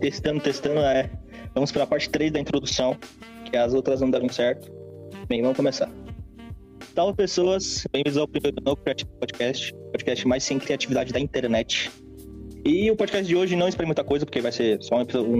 [0.00, 1.10] Testando, testando, é.
[1.54, 2.96] Vamos para a parte 3 da introdução,
[3.50, 4.70] que as outras não deram certo.
[5.28, 5.90] Bem, vamos começar.
[6.94, 9.74] Salve pessoas, bem-vindos ao primeiro novo Creative Podcast,
[10.04, 11.90] podcast mais sem criatividade da internet.
[12.62, 15.34] E o podcast de hoje não espera muita coisa, porque vai ser só um episódio,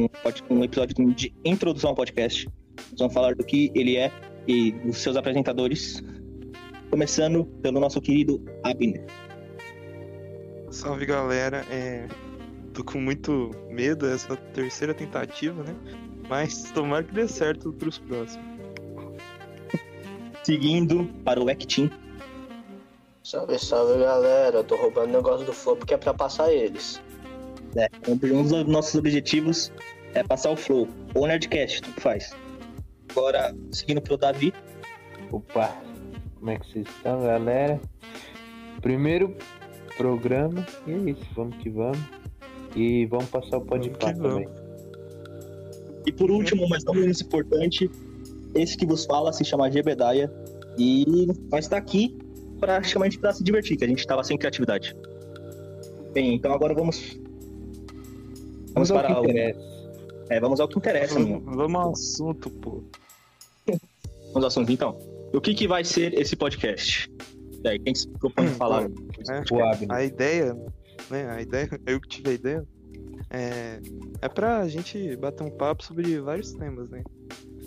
[0.51, 2.49] um, um episódio de introdução ao podcast.
[2.91, 4.11] Nós vamos falar do que ele é
[4.49, 6.03] e dos seus apresentadores.
[6.91, 9.05] Começando pelo nosso querido Abner.
[10.71, 12.07] Salve galera, é...
[12.73, 15.75] tô com muito medo dessa terceira tentativa, né?
[16.29, 18.47] Mas tomara que dê certo pros próximos.
[20.43, 21.91] Seguindo para o Actin.
[23.25, 27.01] Salve, salve galera, eu tô roubando o negócio do Flow porque é pra passar eles.
[27.75, 29.73] É, um dos nossos objetivos
[30.13, 32.37] é passar o Flow, ou Nerdcast, tudo faz.
[33.11, 34.53] Agora, seguindo pro Davi.
[35.33, 35.75] Opa,
[36.35, 37.81] como é que vocês estão, galera?
[38.83, 39.35] Primeiro
[39.97, 41.99] programa, e é isso, vamos que vamos.
[42.77, 44.47] E vamos passar o podcast também.
[46.05, 47.91] E por último, mas não menos importante,
[48.55, 50.31] esse que vos fala se chama Gebedaia
[50.77, 52.19] e nós está aqui
[52.65, 54.97] praticamente para se divertir, que a gente estava sem criatividade.
[56.13, 57.19] Bem, então agora vamos
[58.73, 59.61] Vamos ao que para o- interessa.
[60.31, 61.15] é, vamos ao que interessa.
[61.15, 61.57] Vamos, mano.
[61.57, 62.83] vamos ao assunto, pô.
[63.67, 64.99] Vamos ao assunto então.
[65.33, 67.11] O que que vai ser esse podcast?
[67.65, 68.83] E aí, quem se propõe a falar?
[68.85, 69.39] É,
[69.73, 69.93] Abner.
[69.93, 70.55] a ideia,
[71.11, 71.31] né?
[71.31, 72.65] A ideia, eu que tive a ideia,
[73.31, 73.81] é,
[74.23, 77.03] é pra gente bater um papo sobre vários temas, né?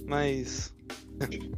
[0.06, 0.74] Mas.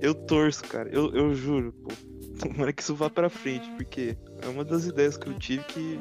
[0.00, 0.88] Eu torço, cara.
[0.92, 1.90] Eu, eu juro, pô.
[2.38, 5.98] Tomara que isso vá pra frente, porque é uma das ideias que eu tive que.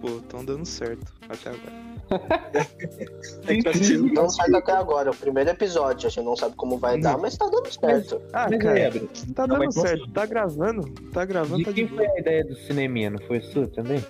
[0.00, 1.90] Pô, estão dando certo até agora.
[3.46, 6.56] É que tá sendo- Não sai até agora, o primeiro episódio, a gente não sabe
[6.56, 8.20] como vai dar, mas tá dando certo.
[8.32, 8.90] Ah, cara, é,
[9.34, 10.10] tá não, dando certo.
[10.10, 10.90] Tá gravando?
[11.12, 12.16] Tá gravando, De tá de quem foi boa.
[12.16, 13.10] a ideia do cineminha?
[13.10, 14.04] Não foi sua também?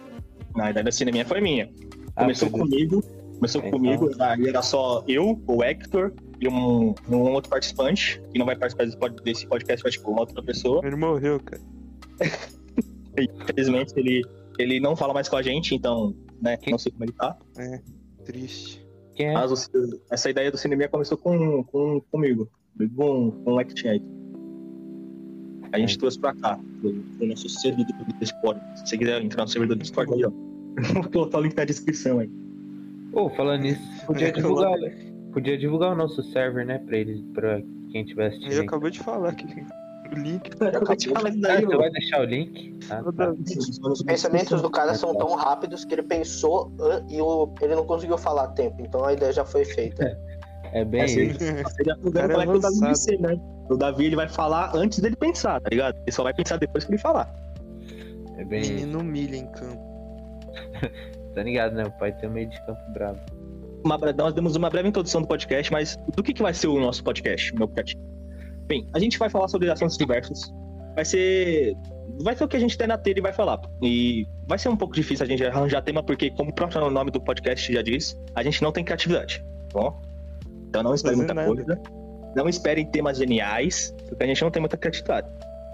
[0.57, 1.71] Na ideia da cineminha foi minha.
[2.17, 3.03] Ah, Começou foi do- comigo,
[3.35, 3.71] começou Então.
[3.73, 8.57] comigo, aí era só eu, o Hector e um, um outro participante, que não vai
[8.57, 10.81] participar desse pod- desse podcast, vai tipo uma outra pessoa.
[10.85, 11.63] Ele morreu, cara.
[13.19, 14.25] Infelizmente ele,
[14.59, 17.37] ele não fala mais com a gente, então, né, não sei como ele tá.
[18.25, 18.87] Triste.
[19.15, 19.35] Quem é?
[19.35, 19.69] Mas
[20.11, 22.49] essa ideia do cinema começou com, com, comigo,
[22.97, 24.03] com, com o aí.
[25.73, 28.61] A gente trouxe pra cá, pro, nosso servidor do Discord.
[28.77, 30.31] Se você quiser entrar no servidor do Discord aí, ó.
[30.95, 32.31] Vou colocar o link na descrição aí.
[33.13, 34.73] Ô, falando nisso, podia É, divulgar,
[35.33, 36.79] podia divulgar o nosso server, né?
[36.79, 37.61] Pra eles, pra
[37.93, 38.53] quem tiver assistindo.
[38.53, 40.51] Ele acabou de falar que o link.
[40.61, 41.79] Eu vou te falar isso Ah, daí, você ó.
[41.79, 42.79] vai deixar o link?
[42.91, 43.33] Ah, tá.
[43.89, 47.17] Os pensamentos do cara são tão rápidos que ele pensou ah, e
[47.65, 50.19] ele não conseguiu falar a tempo, então a ideia já foi feita.
[50.73, 52.97] É bem Assim, é é que o Davi vai avançado.
[52.97, 53.37] ser, né?
[53.69, 55.97] O Davi ele vai falar antes dele pensar, tá ligado?
[55.97, 57.29] Ele só vai pensar depois que ele falar.
[58.37, 58.73] É bem isso.
[58.75, 59.83] Menino milha em campo.
[61.35, 61.85] Tá ligado, né?
[61.85, 63.19] O pai tem um meio de campo bravo.
[63.85, 66.79] Uma, nós demos uma breve introdução do podcast, mas do que, que vai ser o
[66.79, 67.99] nosso podcast, meu podcast?
[68.67, 70.53] Bem, a gente vai falar sobre assuntos diversos.
[70.95, 71.77] Vai ser.
[72.23, 73.61] Vai ser o que a gente tem na telha e vai falar.
[73.83, 77.11] E vai ser um pouco difícil a gente arranjar tema, porque, como o próprio nome
[77.11, 79.43] do podcast já diz, a gente não tem criatividade.
[79.73, 80.01] tá Bom?
[80.69, 81.49] Então não espere muita nada.
[81.49, 81.81] coisa.
[82.37, 85.29] Não esperem temas geniais, porque a gente não tem muita criatividade.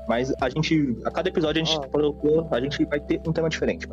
[0.08, 1.88] Mas a gente, a cada episódio a gente Ó.
[1.88, 3.86] colocou, a gente vai ter um tema diferente.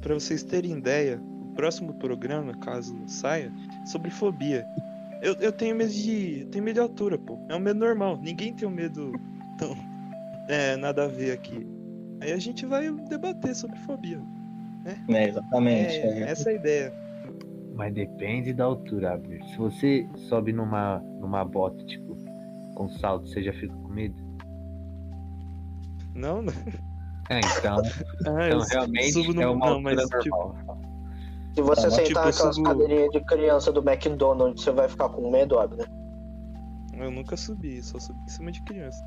[0.00, 1.20] Pra vocês terem ideia,
[1.56, 3.52] próximo programa, caso saia,
[3.82, 4.64] é sobre fobia.
[5.22, 6.42] Eu, eu tenho medo de.
[6.42, 7.38] eu tenho medo de altura, pô.
[7.48, 8.18] É um medo normal.
[8.22, 9.12] Ninguém tem um medo
[9.58, 9.74] tão.
[10.48, 11.66] É, nada a ver aqui.
[12.20, 14.20] Aí a gente vai debater sobre fobia.
[15.08, 15.96] É, exatamente.
[15.96, 16.30] É, é.
[16.30, 16.94] essa é a ideia.
[17.74, 19.44] Mas depende da altura, Abner.
[19.46, 22.16] Se você sobe numa, numa bota, tipo,
[22.76, 24.14] com salto, você já fica com medo?
[26.14, 26.52] Não, não.
[27.28, 27.76] É, então,
[28.24, 30.80] Ah, então eu realmente subo no- é uma não, mas, altura tipo, normal.
[31.56, 35.08] Se você sentar tipo, eu naquelas subo- cadeirinhas de criança do McDonald's, você vai ficar
[35.08, 35.88] com medo, Abner?
[36.98, 38.98] eu nunca subi, só subi em cima de criança.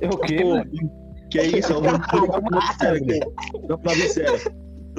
[0.00, 0.70] É o quê, Pô, mano?
[1.30, 1.72] que é isso?
[1.72, 4.52] Eu vou Não, pra zero.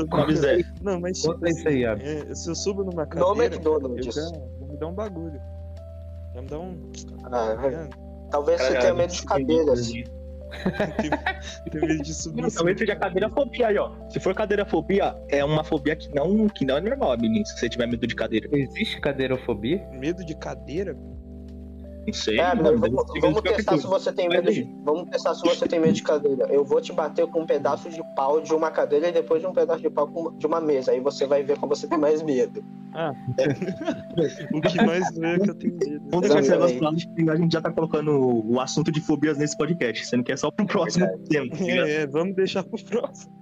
[0.09, 0.63] Pra zero.
[0.81, 4.05] Não, mas Conta isso aí, é, se eu subo numa No cadeira, eu McDonald's.
[4.15, 4.31] já, já
[4.67, 5.41] me dá um bagulho.
[6.33, 6.91] Já me dá um.
[7.25, 7.87] Ah, Tá
[8.29, 9.91] talvez você Cara, tenha medo de cadeiras.
[11.71, 12.41] Tenho medo de subir.
[12.41, 13.91] Não, talvez seja cadeira fobia aí, ó.
[14.09, 17.57] Se for cadeira fobia, é uma fobia que não, que não é normal, menino, se
[17.57, 18.49] você tiver medo de cadeira.
[18.51, 19.87] Existe cadeirofobia?
[19.91, 20.95] Medo de cadeira?
[22.05, 22.39] Não sei.
[22.39, 24.63] É, mano, vamos, vamos testar se você tem medo de.
[24.83, 26.47] Vamos testar se você tem medo de cadeira.
[26.49, 29.47] Eu vou te bater com um pedaço de pau de uma cadeira e depois de
[29.47, 30.91] um pedaço de pau de uma mesa.
[30.91, 32.63] Aí você vai ver como você tem mais medo.
[34.53, 36.01] O que mais é que eu tenho medo.
[36.09, 39.55] Vamos deixar esse negócio lá, a gente já tá colocando o assunto de fobias nesse
[39.55, 41.55] podcast, sendo que é só pro próximo tempo.
[41.55, 41.87] tá ligado?
[41.87, 43.33] É, é, vamos deixar pro próximo.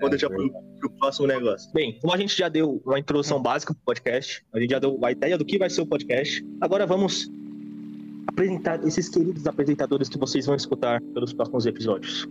[0.00, 1.70] Vou deixar pro, pro próximo negócio.
[1.72, 4.98] Bem, como a gente já deu uma introdução básica pro podcast, a gente já deu
[5.02, 7.30] a ideia do que vai ser o podcast, agora vamos
[8.26, 12.28] apresentar esses queridos apresentadores que vocês vão escutar pelos próximos episódios.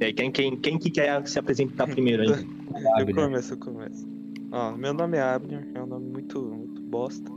[0.00, 2.28] E aí, quem, quem, quem que quer se apresentar primeiro aí?
[2.98, 4.06] Eu começo, eu começo.
[4.50, 7.30] Ó, meu nome é Abner, é um nome muito, muito bosta.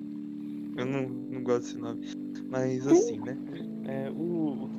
[0.76, 2.08] Eu não, não gosto desse nome.
[2.50, 3.38] Mas assim, né?
[3.86, 4.70] É, o,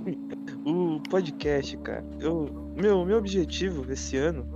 [0.64, 4.46] o podcast, cara, eu, meu, meu objetivo esse ano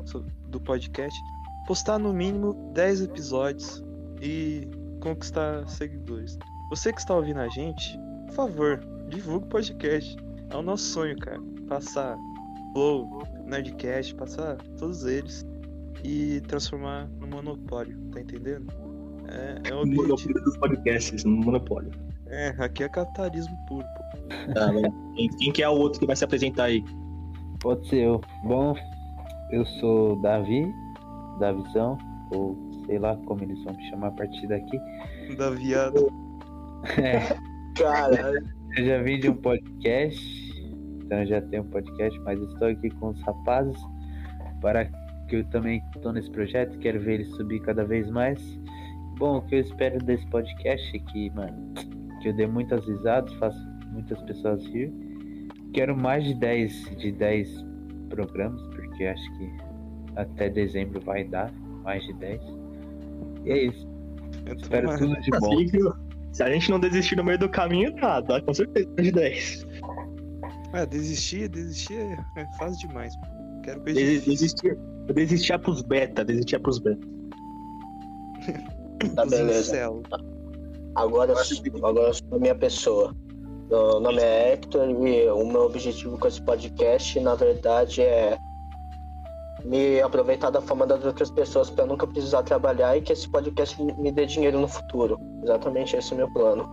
[0.52, 1.19] do podcast
[1.66, 3.84] postar no mínimo 10 episódios
[4.20, 4.69] e
[5.00, 6.38] conquistar seguidores.
[6.70, 10.16] Você que está ouvindo a gente, por favor, divulgue o podcast.
[10.50, 11.40] É o nosso sonho, cara.
[11.69, 12.16] Passar
[12.72, 15.46] Flow, Nerdcast, passar todos eles
[16.04, 18.66] e transformar no monopólio, tá entendendo?
[19.28, 20.02] É, é o objetivo.
[20.02, 21.90] Monopólio dos podcasts, no monopólio.
[22.26, 24.55] É, aqui é capitalismo puro, pô.
[24.55, 24.70] Tá,
[25.14, 26.84] quem, quem que é o outro que vai se apresentar aí?
[27.60, 28.20] Pode ser eu.
[28.44, 28.75] Bom,
[29.52, 30.75] eu sou Davi,
[31.38, 31.99] da Visão,
[32.34, 32.56] ou
[32.87, 34.78] sei lá como eles vão me chamar a partir daqui.
[35.37, 36.00] Da viada.
[36.99, 37.37] É,
[37.76, 38.49] Caralho.
[38.76, 40.52] eu já vim de um podcast,
[41.04, 43.78] então eu já tenho um podcast, mas estou aqui com os rapazes
[44.60, 44.87] para
[45.28, 48.40] que eu também estou nesse projeto, quero ver ele subir cada vez mais.
[49.19, 51.75] Bom, o que eu espero desse podcast é que, mano,
[52.20, 53.58] que eu dê muitas risadas, faça
[53.90, 54.93] muitas pessoas rir.
[55.75, 57.64] Quero mais de 10, de 10
[58.08, 58.60] programas,
[58.93, 59.50] porque acho que
[60.17, 61.50] até dezembro vai dar
[61.83, 62.41] mais de 10.
[63.44, 63.89] E é isso.
[64.47, 65.56] Eu tô Espero uma- tudo de bom.
[65.56, 69.12] Que- Se a gente não desistir no meio do caminho, dá, dá com certeza de
[69.12, 69.67] 10.
[70.73, 73.15] Ah, desistir, desistir é, é fácil demais.
[73.62, 74.33] Quero coisa Desi- difícil.
[74.35, 74.79] Desistir,
[75.09, 77.06] eu desistia pros beta, desistia pros beta.
[79.17, 79.85] Tá beleza.
[79.85, 80.23] Agora,
[80.94, 83.15] agora eu sou a minha pessoa.
[83.69, 88.39] Meu nome é Hector e o meu objetivo com esse podcast, na verdade, é
[89.64, 93.81] me aproveitar da fama das outras pessoas para nunca precisar trabalhar e que esse podcast
[93.82, 95.19] me dê dinheiro no futuro.
[95.43, 96.69] Exatamente esse é o meu plano.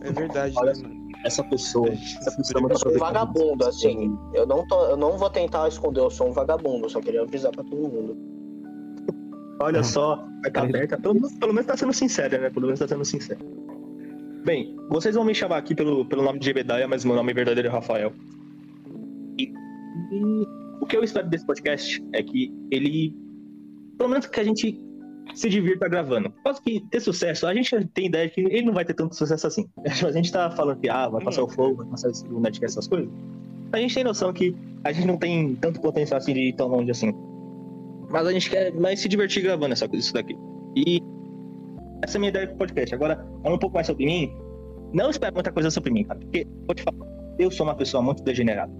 [0.00, 1.02] É verdade, Olha né, mano?
[1.24, 4.18] Essa pessoa, essa pessoa é muito Eu sou um vagabundo, assim.
[4.34, 7.52] Eu não, tô, eu não vou tentar esconder, eu sou um vagabundo, só queria avisar
[7.52, 8.16] pra todo mundo.
[9.60, 10.98] Olha só, carta aberta.
[10.98, 12.50] Pelo, menos- pelo menos tá sendo sincera, né?
[12.50, 13.38] Pelo menos tá sendo sincera.
[14.44, 17.68] Bem, vocês vão me chamar aqui pelo, pelo nome de Jebedaia, mas meu nome verdadeiro
[17.68, 18.12] é Rafael.
[19.38, 19.44] E,
[20.10, 20.46] e
[20.80, 23.14] o que eu espero desse podcast é que ele.
[23.98, 24.80] Pelo menos que a gente
[25.34, 26.30] se divirta gravando.
[26.30, 28.94] Por causa que ter sucesso, a gente tem ideia de que ele não vai ter
[28.94, 29.68] tanto sucesso assim.
[30.06, 32.88] A gente tá falando que ah, vai passar o fogo, vai passar o Netflix, essas
[32.88, 33.08] coisas.
[33.72, 34.54] A gente tem noção que
[34.84, 37.12] a gente não tem tanto potencial assim de ir tão longe assim.
[38.10, 40.36] Mas a gente quer mais se divertir gravando essa, isso daqui.
[40.76, 41.00] E
[42.02, 42.94] essa é a minha ideia pro podcast.
[42.94, 44.30] Agora, falando um pouco mais sobre mim,
[44.92, 46.20] não espere muita coisa sobre mim, cara.
[46.20, 47.06] Porque, vou te falar,
[47.38, 48.70] eu sou uma pessoa muito degenerada.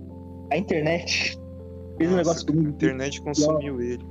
[0.51, 1.39] A internet
[1.99, 2.69] fez um Nossa, negócio comigo.
[2.69, 4.05] A internet consumiu ele.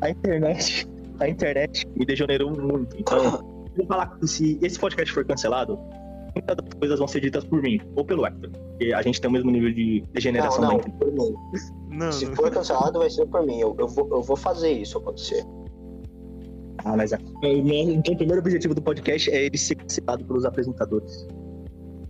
[0.00, 0.88] A internet,
[1.20, 2.96] a internet me degenerou muito.
[2.98, 5.78] Então, eu vou falar que se esse podcast for cancelado,
[6.34, 8.50] muitas das coisas vão ser ditas por mim, ou pelo Hector.
[8.50, 10.98] Porque a gente tem o mesmo nível de Não, degeneração da não, internet.
[10.98, 11.34] por mim.
[11.90, 12.34] Não, Se não.
[12.34, 13.60] for cancelado, vai ser por mim.
[13.60, 15.44] Eu, eu, vou, eu vou fazer isso acontecer.
[16.84, 17.18] Ah, mas é.
[17.42, 21.26] Então, o primeiro objetivo do podcast é ele ser cancelado pelos apresentadores.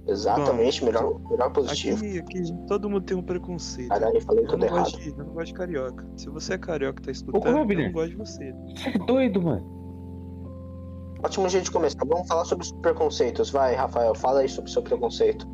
[0.07, 1.97] Exatamente, melhor, melhor positivo.
[2.05, 3.89] Aqui, aqui todo mundo tem um preconceito.
[3.89, 4.83] Caralho, eu falei Eu tudo não, errado.
[4.85, 6.07] gosto de, eu não gosto de carioca.
[6.17, 7.87] Se você é carioca e tá Ô, escutando, eu Abner.
[7.87, 8.53] não gosto de você.
[8.77, 9.75] Você é doido, mano.
[11.25, 12.05] Ótimo jeito de começar.
[12.07, 13.49] Vamos falar sobre os preconceitos.
[13.51, 15.47] Vai, Rafael, fala aí sobre o seu preconceito.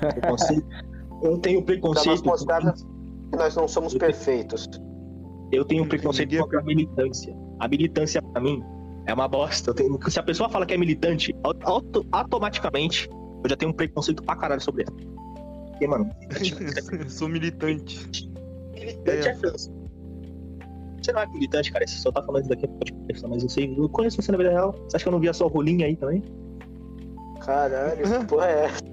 [0.00, 0.66] Preconceito.
[1.22, 2.26] Eu tenho Pra nós preconceito.
[2.26, 2.82] mostrarmos
[3.30, 4.68] que nós não somos perfeitos.
[5.50, 7.34] Eu tenho preconceito Ninguém- contra a militância.
[7.60, 8.62] A militância, pra mim,
[9.06, 9.70] é uma bosta.
[9.70, 11.34] Eu tenho- Se a pessoa fala que é militante,
[11.64, 13.08] auto- automaticamente
[13.44, 14.96] eu já tenho um preconceito pra caralho sobre ela.
[15.70, 16.10] Porque, mano,
[16.98, 18.30] Eu sou militante.
[18.74, 19.70] militante é cansa.
[21.02, 21.86] Você não é militante, cara.
[21.86, 24.38] Você só tá falando isso daqui no podcast, mas eu sei, eu conheço você na
[24.38, 24.72] vida real.
[24.72, 26.22] Você acha que eu não vi a sua rolinha aí também?
[27.40, 28.84] Caralho, que porra é essa?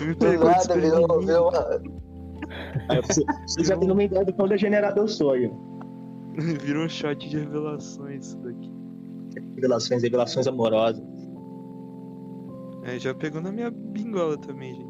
[0.00, 1.98] Me Do pegou nada virou, virou uma...
[2.88, 5.50] Aí você, você já tem uma ideia do quão degenerado eu sou aí.
[6.62, 8.70] Virou um shot de revelações isso daqui.
[9.56, 11.02] Revelações, revelações amorosas.
[12.84, 14.88] É, já pegou na minha bingola também, gente.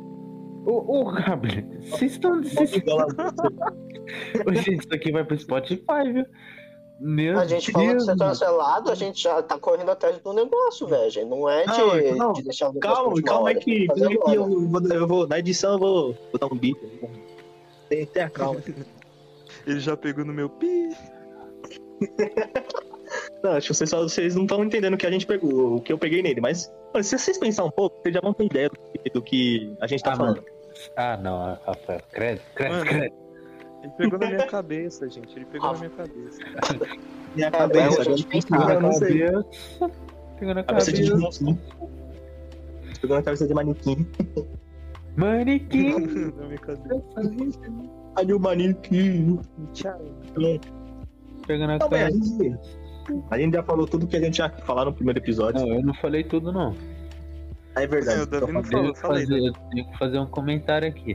[0.66, 2.42] Ô, ô, Gabriel, vocês estão.
[2.42, 2.70] Vocês...
[4.46, 6.26] Ô, gente, isso aqui vai pro Spotify, viu?
[7.00, 8.30] Meu A gente falou de Deus, ser mano.
[8.30, 11.08] cancelado, a gente já tá correndo atrás do negócio, velho.
[11.10, 11.28] gente.
[11.28, 11.68] Não é de,
[12.10, 14.80] Não, não, de deixar o Calma, calma aí hora, que, calma aí que eu, vou,
[14.90, 15.26] eu vou.
[15.28, 16.76] Na edição eu vou, vou dar um beat.
[17.88, 18.60] Tem, tem a calma.
[19.66, 20.88] Ele já pegou no meu pi.
[23.42, 25.80] Não, acho que vocês, só- vocês não estão entendendo o que a gente pegou, o
[25.80, 26.70] que eu peguei nele, mas
[27.02, 29.86] se vocês pensarem um pouco, vocês já vão ter ideia do que, do que a
[29.86, 30.44] gente tá Ah, falando.
[30.96, 32.00] Ah, não, Rafael.
[32.10, 33.14] Credo, credo, credo.
[33.82, 35.36] Ele pegou na minha cabeça, gente.
[35.36, 36.38] Ele pegou na minha cabeça.
[37.36, 39.20] Minha É, cabeça, a gente pensava, eu não sei.
[40.40, 41.58] Pegou na Cabeça de manequim.
[43.00, 44.06] Pegou na cabeça de manequim.
[45.16, 45.92] Manequim.
[46.36, 47.02] na minha cabeça.
[48.16, 49.38] Olha o manequim.
[49.74, 50.00] Tchau.
[51.46, 52.60] Pegou na cabeça.
[53.08, 55.60] Gente, a gente já falou tudo que a gente ia falar no primeiro episódio.
[55.60, 56.74] Não, eu não falei tudo, não.
[57.76, 58.20] É verdade.
[58.20, 59.26] É, o Davi não Eu falou, tenho, que falei.
[59.26, 61.14] fazer, eu tenho que fazer um comentário aqui.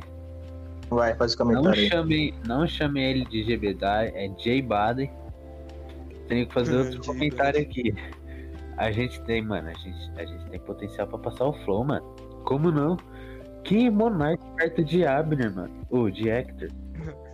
[0.90, 1.90] Vai, faz o Não comentário aí.
[1.90, 5.10] chame, não chame ele de Gebedai, é Jay Baden.
[6.28, 7.94] Tenho que fazer Ah, outro comentário aqui.
[8.78, 12.06] A gente tem, mano, a gente, a gente tem potencial pra passar o flow, mano.
[12.46, 12.98] Como não?
[13.64, 15.72] Que Monark perto de Abner, mano.
[15.90, 16.70] Ou de Hector.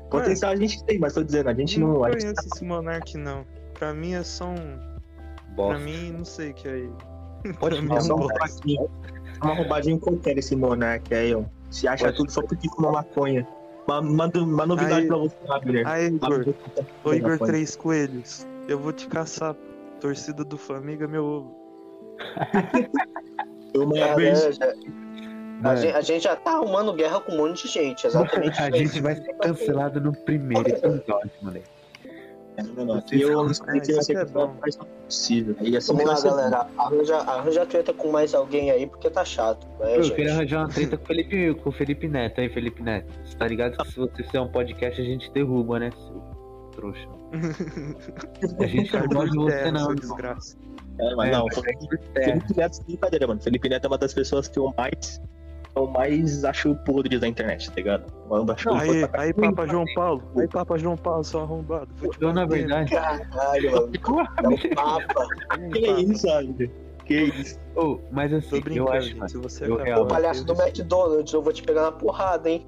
[0.10, 2.04] Potencial a gente tem, mas tô dizendo, a gente não não.
[2.04, 3.46] A gente conheço esse Monark, não.
[3.80, 4.56] Pra mim é só um.
[5.56, 5.80] Pra Bosta.
[5.80, 6.94] mim, não sei o que é ele.
[7.60, 8.90] pode pra falar é só um roubadinho.
[9.42, 11.44] Uma roubadinho qualquer esse Monark aí, ó.
[11.72, 12.18] Se acha Pode.
[12.18, 13.48] tudo só porque fuma maconha.
[13.88, 15.88] Uma, uma, uma novidade Aí- pra você, Abner.
[15.88, 16.34] Ah, Igor.
[16.34, 16.56] Abner,
[17.04, 17.52] Ô, Igor maconha.
[17.52, 18.46] Três Coelhos.
[18.68, 19.56] Eu vou te caçar.
[20.00, 21.56] Torcida do Flamengo é meu ovo.
[23.76, 24.56] Uma vez.
[24.56, 24.74] já-
[25.64, 28.58] a, gente, a gente já tá arrumando guerra com um monte de gente, exatamente.
[28.62, 28.86] a aí.
[28.86, 31.66] gente vai ser cancelado no primeiro episódio, moleque.
[32.98, 33.60] Aqui eu é mas
[34.78, 35.56] não é possível.
[35.62, 36.68] E assim Vamos lá, ser- galera.
[36.78, 39.68] Arranja, arranja treta com mais alguém aí, porque tá chato.
[39.80, 40.16] Né, Eu gente?
[40.16, 42.42] queria arranjar uma treta com o Felipe, com o Felipe Neto.
[42.42, 45.80] Aí, Felipe Neto, você tá ligado que se você fizer um podcast a gente derruba,
[45.80, 46.22] né, seu
[46.76, 47.08] trouxa?
[48.60, 49.96] A gente não gosta de você, não.
[49.96, 50.58] desgraça.
[51.00, 52.24] É, mas É, não, é.
[52.26, 53.42] Felipe Neto sem brincadeira, mano.
[53.42, 55.22] Felipe Neto é uma das pessoas que eu mais.
[55.76, 58.06] Eu mais acho podres da internet, tá ligado?
[58.30, 60.24] Eu acho Aí, ele aí, Papa João Paulo.
[60.38, 61.88] Aí, Papa João Paulo, seu arrombado.
[61.98, 62.92] Vou te Eu, na verdade.
[62.92, 63.92] Caralho, mano.
[64.44, 65.28] É um papa.
[65.72, 66.72] Que é isso, Abner?
[67.06, 67.60] Que isso?
[67.76, 69.18] Oh, mas assim, eu brincando, acho, gente.
[69.18, 69.30] mano.
[69.30, 72.66] Se você eu real- O palhaço do McDonald's, eu vou te pegar na porrada, hein?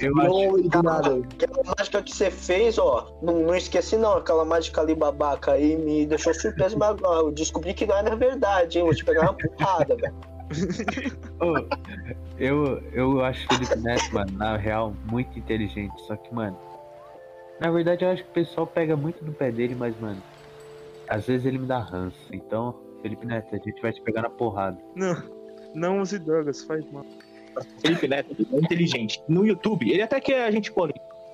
[0.00, 0.28] Eu acho.
[0.28, 1.16] Não, do nada.
[1.32, 5.76] Aquela mágica que você fez, ó, não, não esqueci não, aquela mágica ali babaca aí
[5.76, 8.84] me deixou surpreso, mas agora eu descobri que não era verdade, hein?
[8.84, 10.14] Vou te pegar na porrada, velho.
[11.40, 11.54] Ô,
[12.38, 15.94] eu, eu acho o Felipe Neto, mano, na real, muito inteligente.
[16.06, 16.58] Só que, mano,
[17.60, 20.22] na verdade eu acho que o pessoal pega muito no pé dele, mas, mano,
[21.08, 22.16] às vezes ele me dá ranço.
[22.32, 24.78] Então, Felipe Neto, a gente vai te pegar na porrada.
[24.94, 25.22] Não,
[25.74, 27.04] não use drogas, faz mal.
[27.80, 29.22] Felipe Neto é inteligente.
[29.28, 30.88] No YouTube, ele até que a gente pô,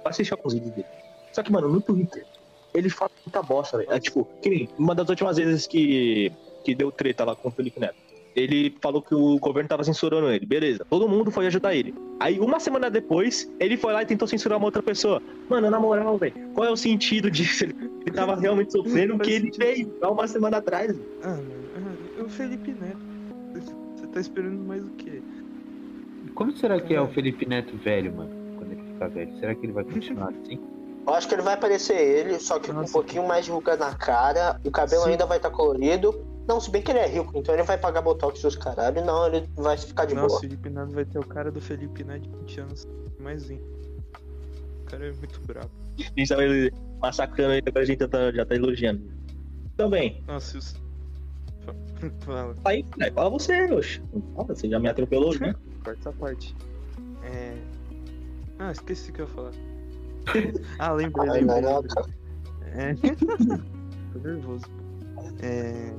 [0.04, 0.88] assiste alguns vídeos dele.
[1.32, 2.24] Só que, mano, no Twitter,
[2.72, 3.92] ele fala muita bosta, velho.
[3.92, 6.32] É, tipo, que nem uma das últimas vezes que,
[6.64, 8.03] que deu treta lá com o Felipe Neto.
[8.34, 10.44] Ele falou que o governo tava censurando ele.
[10.44, 10.84] Beleza.
[10.90, 11.94] Todo mundo foi ajudar ele.
[12.18, 15.22] Aí, uma semana depois, ele foi lá e tentou censurar uma outra pessoa.
[15.48, 17.64] Mano, na moral, velho, qual é o sentido disso?
[17.64, 17.74] Ele,
[18.12, 20.96] tava realmente sofrendo o que ele fez há uma semana atrás.
[21.22, 21.44] Ah, mano.
[22.18, 22.98] ah, o Felipe Neto.
[23.96, 25.22] Você tá esperando mais o quê?
[26.34, 28.30] Como será que é o Felipe Neto velho, mano?
[28.56, 29.38] Quando ele ficar velho?
[29.38, 30.58] Será que ele vai continuar assim?
[31.06, 32.92] Eu acho que ele vai parecer ele, só que com um Nossa.
[32.92, 35.10] pouquinho mais de ruga na cara, o cabelo Sim.
[35.10, 36.14] ainda vai estar colorido.
[36.46, 39.04] Não, se bem que ele é rico, então ele vai pagar botox e os caralho.
[39.04, 40.40] Não, ele vai ficar de Nossa, o boa.
[40.40, 42.88] Felipe Neto vai ter o cara do Felipe Neto de 20 anos.
[43.18, 43.54] Mais um.
[43.54, 45.70] O cara é muito brabo.
[45.98, 49.02] A gente tava ele massacrando ele, agora a gente já tá, já tá elogiando.
[49.76, 50.22] Também.
[50.26, 50.74] Nossa, os...
[52.20, 54.02] Fala, Aí, né, fala você, oxe.
[54.34, 55.54] Fala, Você já me atropelou, né?
[55.82, 56.54] corta essa parte.
[57.22, 57.56] É...
[58.58, 59.52] Ah, esqueci o que eu ia falar.
[60.78, 61.60] ah, lembrei, Ai, lembrei.
[61.62, 61.82] não.
[62.76, 62.94] É.
[64.12, 64.64] Tô nervoso.
[65.42, 65.92] É.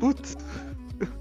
[0.00, 0.36] Putz,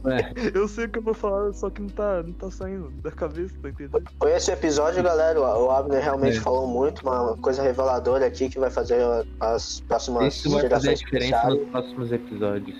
[0.05, 2.89] É, eu sei o que eu vou falar, só que não tá, não tá saindo
[3.01, 4.03] da cabeça, tá entendendo?
[4.21, 5.39] Foi esse episódio, galera.
[5.39, 6.41] O Abner realmente É.
[6.41, 8.99] falou muito, uma coisa reveladora aqui que vai fazer
[9.39, 11.59] as próximas isso vai fazer a gerações diferença pensarem.
[11.59, 12.77] nos próximos episódios.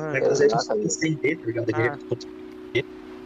[0.00, 0.86] Ah, Vai fazer a gente exatamente.
[0.88, 1.66] estender, tá ligado?
[1.74, 2.82] Ah.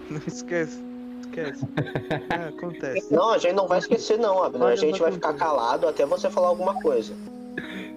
[0.08, 0.84] Não esquece,
[1.20, 1.64] esquece.
[2.30, 3.12] É, acontece.
[3.12, 4.68] Não, a gente não vai esquecer, não, Abner.
[4.68, 7.14] A gente vai ficar calado até você falar alguma coisa.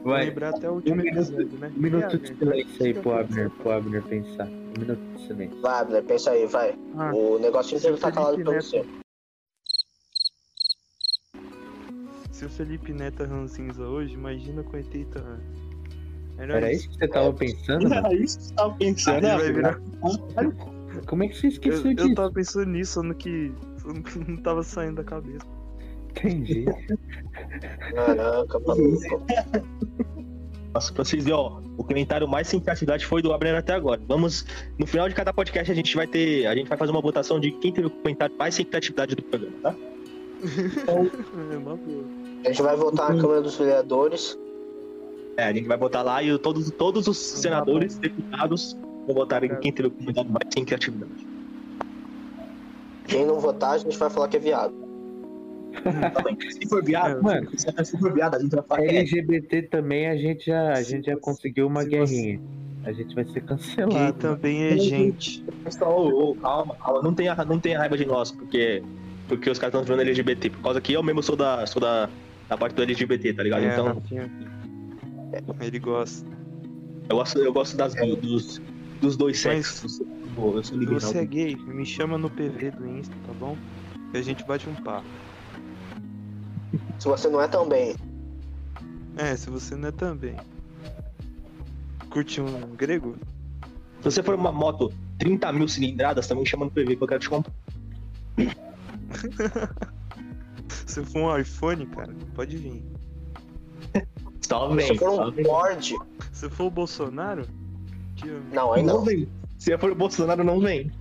[0.04, 1.74] Vai, lembrar até o último um minuto- episódio, né?
[1.76, 3.12] um minuto de É, silêncio aí pro.
[3.14, 4.48] Abner, pro Abner pensar.
[4.48, 5.62] Um minuto de silêncio.
[5.62, 6.78] Vai, Abner, pensa aí, vai.
[6.96, 8.86] Ah, O negócio inteiro tá Felipe calado pra você.
[12.32, 15.60] se o Felipe Neto é ranzinza hoje, imagina com 80 anos.
[16.38, 17.94] Era, Era isso que você tava pensando?
[17.94, 19.38] Era isso que você tava pensando, né?
[19.38, 19.80] vai virar-
[21.06, 22.08] Como é que você esqueceu Eu, disso?
[22.10, 23.52] eu tava pensando nisso, sendo que
[24.26, 25.46] não tava saindo da cabeça.
[26.10, 26.66] Entendi.
[27.94, 29.26] Caraca, maluco.
[30.74, 34.00] Nossa, pra vocês verem, ó, o comentário mais sem criatividade foi do Abner até agora.
[34.08, 34.46] Vamos,
[34.78, 37.40] no final de cada podcast a gente vai ter, a gente vai fazer uma votação
[37.40, 39.76] de quem teve o comentário mais sem criatividade do programa, tá?
[40.88, 42.04] É uma boa.
[42.46, 44.38] A gente vai voltar na Câmara dos Vereadores.
[45.38, 49.56] É, a gente vai botar lá e todos, todos os senadores, deputados vão votar em
[49.60, 51.28] quem teve o comentário mais sem criatividade.
[53.08, 54.89] Quem não votar, a gente vai falar que é viado.
[56.14, 56.38] Também.
[56.52, 57.50] Se for viado, Mano.
[57.58, 59.00] se for viado, a gente vai falar que é.
[59.00, 62.40] LGBT também a gente já, a gente já conseguiu uma Se guerrinha.
[62.86, 64.14] A gente vai ser Gay cancelado.
[64.18, 65.44] também é gente.
[65.64, 68.82] Pessoal, ô, ô, calma, calma, não tenha, não tenha raiva de nós, porque,
[69.28, 70.50] porque os caras estão virando LGBT.
[70.50, 72.10] Por causa que eu mesmo sou da, sou da,
[72.48, 73.64] da parte do LGBT, tá ligado?
[73.64, 74.32] É, então, Rafinha.
[75.62, 76.26] Ele gosta.
[77.10, 78.62] eu gosto, eu gosto das, dos,
[79.02, 80.02] dos dois Mas- sexos.
[80.36, 81.00] Pô, Eu sou Se liberal.
[81.02, 83.58] você é gay, me chama no PV do Insta, tá bom?
[84.14, 85.06] E a gente bate um papo.
[87.00, 87.96] Se você não é também.
[89.18, 90.36] É, se você não é também.
[92.10, 93.16] Curte um grego?
[94.00, 97.20] Se você for uma moto 30 mil cilindradas, também chama no PV que eu quero
[97.20, 97.54] te comprar.
[100.86, 102.84] Se for um iPhone, cara, pode vir.
[104.42, 104.98] Só Se vem.
[104.98, 105.46] for um vem.
[105.46, 105.94] Ford.
[106.32, 107.46] Se for o Bolsonaro.
[108.52, 109.04] Não, aí Não não.
[109.06, 109.28] vem.
[109.58, 110.92] Se for o Bolsonaro, não vem.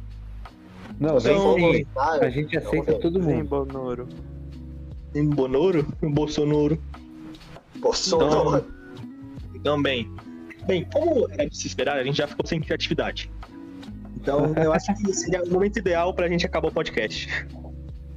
[1.01, 1.85] Não, vem for o sim.
[1.85, 3.01] Bolsonaro, A gente aceita vem.
[3.01, 3.49] todo Vem, mundo.
[3.49, 4.09] Bonoro.
[5.15, 5.87] Em Bonoro?
[6.03, 6.79] Bolsonaro.
[7.77, 8.65] Bolsonaro.
[9.55, 10.11] Então, bem.
[10.67, 13.31] Bem, como era de se esperar, a gente já ficou sem criatividade.
[14.17, 17.27] Então, eu acho que seria o momento ideal pra gente acabar o podcast.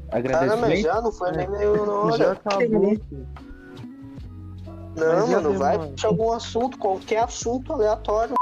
[0.10, 0.82] Caramba, Agradecimento.
[0.82, 2.32] já não foi nem meio na Já hora.
[2.34, 2.98] acabou.
[4.98, 8.36] Não, mano, vai puxar algum assunto, qualquer assunto aleatório.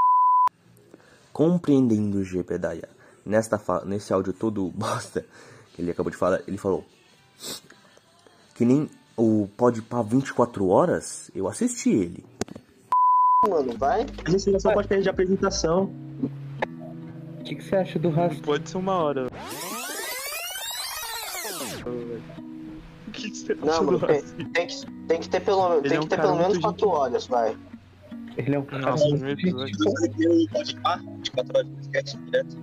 [1.32, 2.90] compreendendo o Gepedaia.
[3.26, 5.24] Nesta fa- nesse áudio todo bosta
[5.74, 6.84] que ele acabou de falar, ele falou
[8.60, 12.26] que nem o Pode Pá 24 horas, eu assisti ele.
[13.48, 14.06] Mano, vai.
[14.26, 15.90] A gente só um podcast de apresentação.
[17.40, 18.44] O que, que você acha do rastro?
[18.44, 19.28] Pode ser uma hora.
[23.08, 25.76] O que que você acha Não, do mano, tem, tem que, tem que ter pelo,
[25.76, 27.58] Ele tem é um que ter pelo menos muito 4 horas, vai.
[28.36, 30.48] Ele é um cara Nossa, muito primeiro gente episódio.
[30.52, 32.58] Pode pá, 24 horas de podcast direto.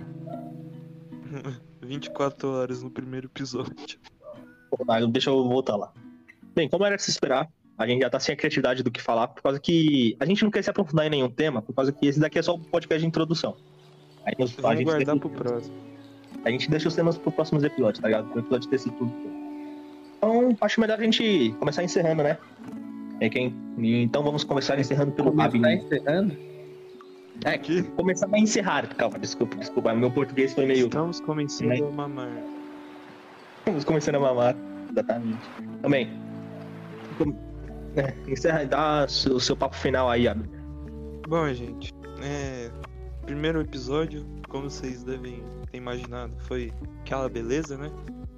[1.81, 3.97] 24 horas no primeiro episódio.
[5.11, 5.91] Deixa eu voltar lá.
[6.55, 9.01] Bem, como era de se esperar, a gente já tá sem a criatividade do que
[9.01, 11.91] falar, por causa que a gente não quer se aprofundar em nenhum tema, por causa
[11.91, 13.55] que esse daqui é só um podcast de introdução.
[14.25, 15.75] Aí nos, a, Vamos gente guardar deixa, pro próximo.
[16.43, 18.27] a gente deixa os temas pro próximos episódios, tá ligado?
[18.29, 19.13] Pro episódio desse tudo.
[20.17, 22.37] Então, acho melhor a gente começar encerrando, né?
[23.21, 23.53] É quem...
[23.77, 25.61] Então vamos começar encerrando pelo Como Abin.
[25.61, 26.35] tá encerrando?
[27.45, 28.87] É, Aqui começar a encerrar.
[28.95, 29.93] Calma, desculpa, desculpa.
[29.93, 30.85] Meu português foi meio.
[30.87, 31.77] estamos começando Né?
[31.79, 32.31] a mamar.
[33.67, 34.55] Estamos começando a mamar.
[34.89, 35.41] Exatamente.
[35.81, 36.09] Também.
[37.97, 40.49] É, encerra e dá o seu, papo final aí, Abner.
[41.27, 42.71] Bom, gente, é,
[43.25, 47.91] primeiro episódio, como vocês devem ter imaginado, foi aquela beleza, né?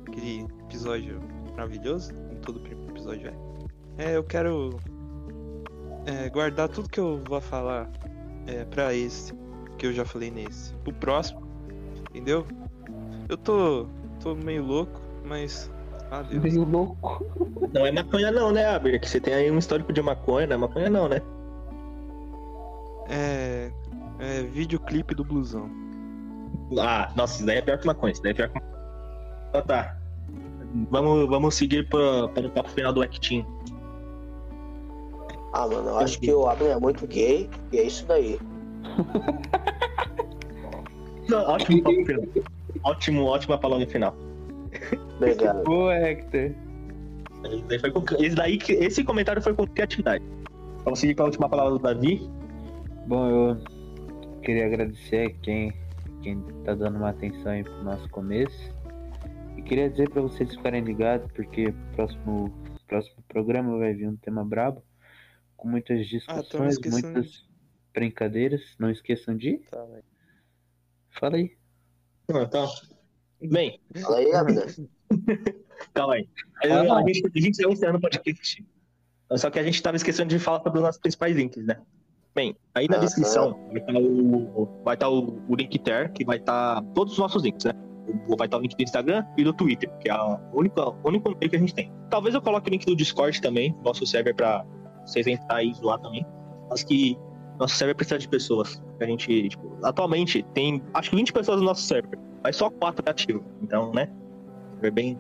[0.08, 1.20] Aquele episódio
[1.52, 4.06] maravilhoso, como todo primeiro episódio é.
[4.06, 4.80] É, eu quero
[6.08, 7.88] é, guardar tudo que eu vou falar
[8.48, 9.32] é, pra esse,
[9.78, 11.48] que eu já falei nesse, pro próximo,
[12.10, 12.48] entendeu?
[13.28, 13.86] Eu tô,
[14.20, 15.72] tô meio louco, mas.
[16.12, 16.44] Adeus.
[16.44, 17.24] Meio louco.
[17.74, 19.00] Não é maconha não, né, Abner?
[19.00, 21.22] Que você tem aí um histórico de maconha, não é maconha não, né?
[23.10, 23.72] É.
[24.20, 25.70] É videoclipe do blusão.
[26.78, 28.60] Ah, nossa, isso daí é pior que maconha, isso daí é pior que
[29.50, 29.98] Então tá.
[30.92, 33.46] Vamos, vamos seguir pra, para o papo final do Actin.
[35.54, 38.40] Ah, mano, eu acho que o Abner é muito gay e é isso daí.
[41.28, 42.26] Não, ótimo papo final.
[42.84, 44.16] Ótimo, ótima palavra final.
[45.18, 45.64] Obrigado.
[45.64, 46.52] Boa, Hector.
[47.46, 50.24] Esse daí, foi com- esse daí que- esse comentário foi com criatividade.
[50.84, 52.30] Vamos seguir com a última palavra do Davi.
[53.08, 53.58] Bom, eu
[54.42, 55.74] queria agradecer a quem,
[56.22, 58.74] quem tá dando uma atenção aí pro nosso começo.
[59.58, 62.54] E queria dizer pra vocês ficarem ligados, porque próximo,
[62.88, 64.84] próximo programa vai vir um tema brabo,
[65.58, 67.46] com muitas discussões, esquecendo muitas
[67.94, 68.62] brincadeiras.
[68.80, 69.58] Não esqueçam de.
[69.72, 69.86] Tá.
[71.20, 71.52] Fala aí.
[72.32, 72.68] Ah, Então,
[73.42, 74.32] bem, Fala aí,
[75.94, 76.30] calma aí.
[76.62, 77.00] Fala.
[77.00, 78.66] A gente, a gente já encerrando o podcast.
[79.36, 81.80] Só que a gente tava esquecendo de falar sobre os nossos principais links, né?
[82.34, 86.24] Bem, aí na Ah, descrição vai estar o, vai estar o, o link ter, que
[86.24, 87.74] vai estar todos os nossos links, né?
[88.38, 91.30] Vai estar o link do Instagram e do Twitter, que é a única, o único
[91.38, 91.92] meio que a gente tem.
[92.10, 94.66] Talvez eu coloque o link do Discord também, nosso server, pra
[95.06, 96.26] vocês entrarem aí lá também.
[96.70, 97.18] Mas que
[97.60, 98.82] nosso server precisa de pessoas.
[99.00, 103.04] A gente, tipo, atualmente tem acho que 20 pessoas no nosso server, mas só 4
[103.06, 103.44] é ativo.
[103.62, 104.10] Então, né?
[104.76, 105.20] Server bem,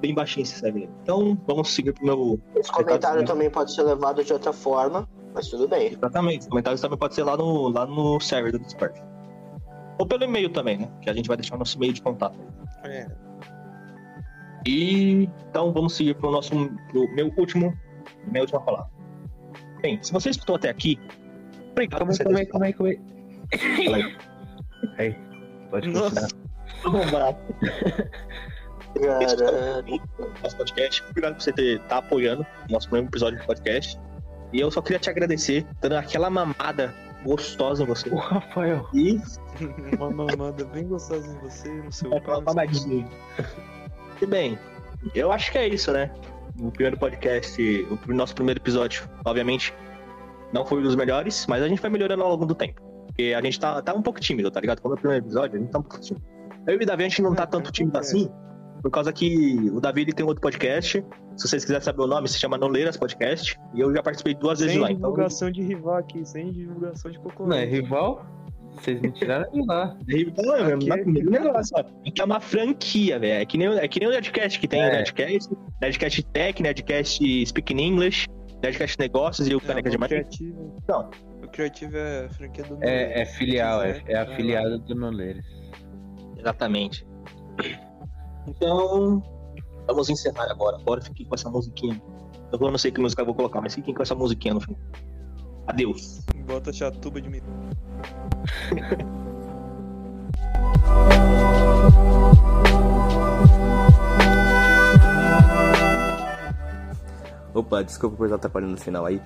[0.00, 0.88] bem baixinho esse servidor.
[1.02, 2.40] Então, vamos seguir pro meu.
[2.56, 5.92] Esse comentário também pode ser levado de outra forma, mas tudo bem.
[5.92, 6.42] Exatamente.
[6.42, 9.02] Os comentários também pode ser lá no, lá no server do Discord.
[9.98, 10.88] Ou pelo e-mail também, né?
[11.02, 12.38] Que a gente vai deixar o nosso e-mail de contato.
[12.84, 13.08] É.
[14.66, 16.50] E então vamos seguir pro nosso
[16.90, 17.76] pro meu último,
[18.26, 18.90] minha última palavra.
[19.80, 20.98] Bem, se você escutou até aqui,
[21.70, 22.66] obrigado Calma aí, você calma aí, calma
[24.98, 25.16] aí,
[25.70, 26.28] pode Nossa.
[26.82, 27.36] Caralho.
[30.42, 31.04] nosso podcast.
[31.10, 33.98] Obrigado por você ter tá apoiando o nosso primeiro episódio do podcast.
[34.52, 38.08] E eu só queria te agradecer, dando aquela mamada gostosa em você.
[38.08, 38.88] O Rafael.
[38.94, 39.20] E
[39.96, 42.40] Uma mamada bem gostosa em você, no seu pau.
[42.42, 43.06] mamadinha.
[44.20, 44.58] E bem,
[45.14, 46.10] eu acho que é isso, né?
[46.60, 47.60] O primeiro podcast,
[48.08, 49.72] o nosso primeiro episódio, obviamente,
[50.52, 52.80] não foi um dos melhores, mas a gente vai melhorando ao longo do tempo.
[53.06, 54.80] Porque a gente tá, tá um pouco tímido, tá ligado?
[54.80, 56.24] Como é o primeiro episódio, a gente tá um pouco tímido.
[56.66, 58.28] Eu e o Davi, a gente não tá tanto tímido assim,
[58.82, 61.04] por causa que o Davi ele tem outro podcast.
[61.36, 63.58] Se vocês quiserem saber o nome, se chama Noleiras Podcast.
[63.74, 64.90] E eu já participei duas vezes Sem lá.
[64.90, 67.46] Então, divulgação de rival aqui, sem divulgação de cocô.
[67.46, 68.26] Não, é rival?
[68.72, 69.96] Vocês me tiraram de lá.
[70.36, 71.84] Não, é mesmo, Aqui é- negócio, ó.
[72.04, 73.40] É que é uma franquia, velho.
[73.42, 74.90] É que nem, o- é que nem o Nerdcast que tem É.
[74.92, 78.26] Nerdcast, Nerdcast Tech, Nerdcast Speaking English,
[78.62, 80.26] Nerdcast Negócios e o É, Caneca de o Maria.
[80.88, 81.10] Não.
[81.42, 85.44] O criativo é a franquia do É, é filial, é, é afiliado do Noleiros.
[86.38, 87.06] Exatamente.
[88.46, 89.22] Então,
[89.86, 90.76] vamos encerrar agora.
[90.76, 92.00] Agora fiquem com essa musiquinha.
[92.52, 94.76] Eu não sei que música eu vou colocar, mas fiquem com essa musiquinha no fim.
[95.66, 96.24] Adeus.
[96.46, 97.42] Bota chatuba de mim.
[107.52, 109.20] Opa, desculpa por estar atrapalhando no final aí.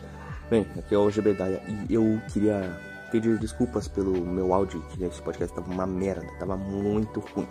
[0.51, 5.21] Bem, aqui é o Gebedaya e eu queria pedir desculpas pelo meu áudio, que esse
[5.21, 7.47] podcast tava uma merda, tava muito ruim.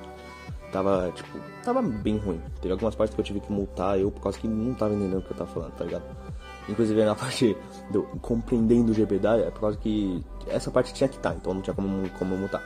[0.72, 2.42] Tava, tipo, tava bem ruim.
[2.62, 5.20] Teve algumas partes que eu tive que multar eu por causa que não tava entendendo
[5.20, 6.04] o que eu tava falando, tá ligado?
[6.68, 7.56] Inclusive na parte
[7.92, 11.62] do compreendendo o Gebedaya, é por causa que essa parte tinha que estar, então não
[11.62, 12.64] tinha como, como multar.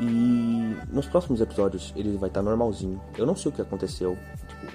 [0.00, 3.00] E nos próximos episódios ele vai estar normalzinho.
[3.16, 4.16] Eu não sei o que aconteceu,
[4.48, 4.72] tipo,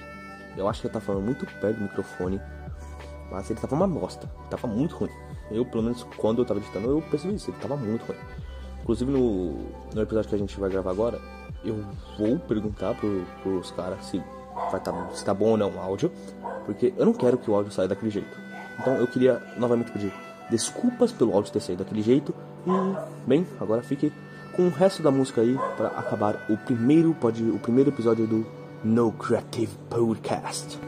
[0.56, 2.40] eu acho que ele tá falando muito perto do microfone.
[3.30, 4.30] Mas ele tava uma bosta.
[4.48, 5.10] Tava muito ruim.
[5.50, 7.50] Eu, pelo menos, quando eu tava editando, eu percebi isso.
[7.50, 8.18] Ele tava muito ruim.
[8.82, 9.52] Inclusive, no,
[9.94, 11.20] no episódio que a gente vai gravar agora,
[11.64, 11.84] eu
[12.18, 14.22] vou perguntar pro, pros caras se,
[14.70, 16.10] vai tá, se tá bom ou não o áudio.
[16.64, 18.36] Porque eu não quero que o áudio saia daquele jeito.
[18.78, 20.12] Então, eu queria novamente pedir
[20.50, 22.34] desculpas pelo áudio ter saído daquele jeito.
[22.66, 24.12] E, bem, agora fique
[24.54, 28.46] com o resto da música aí para acabar o primeiro, pode, o primeiro episódio do
[28.82, 30.78] No Creative Podcast.